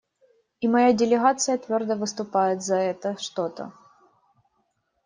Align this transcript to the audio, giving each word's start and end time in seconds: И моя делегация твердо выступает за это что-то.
И 0.61 0.67
моя 0.67 0.93
делегация 0.93 1.59
твердо 1.59 1.95
выступает 1.95 2.63
за 2.63 2.77
это 2.77 3.15
что-то. 3.19 3.71